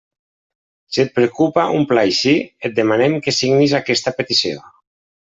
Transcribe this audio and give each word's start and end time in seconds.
Si 0.95 1.01
et 1.03 1.11
preocupa 1.17 1.65
un 1.79 1.85
pla 1.91 2.05
així, 2.09 2.33
et 2.71 2.73
demanem 2.79 3.19
que 3.27 3.35
signis 3.41 3.77
aquesta 3.81 4.15
petició. 4.23 4.65